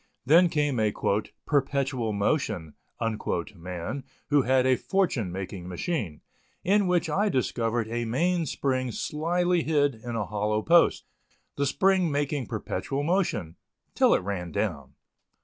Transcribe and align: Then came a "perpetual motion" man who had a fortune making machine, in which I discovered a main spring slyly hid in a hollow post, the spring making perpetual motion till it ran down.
Then 0.25 0.49
came 0.49 0.79
a 0.79 0.91
"perpetual 1.45 2.11
motion" 2.11 2.73
man 3.55 4.03
who 4.31 4.41
had 4.41 4.65
a 4.65 4.75
fortune 4.75 5.31
making 5.31 5.67
machine, 5.67 6.21
in 6.63 6.87
which 6.87 7.07
I 7.07 7.29
discovered 7.29 7.87
a 7.87 8.05
main 8.05 8.47
spring 8.47 8.91
slyly 8.91 9.61
hid 9.61 9.93
in 9.93 10.15
a 10.15 10.25
hollow 10.25 10.63
post, 10.63 11.05
the 11.55 11.67
spring 11.67 12.09
making 12.09 12.47
perpetual 12.47 13.03
motion 13.03 13.57
till 13.93 14.15
it 14.15 14.23
ran 14.23 14.51
down. 14.51 14.95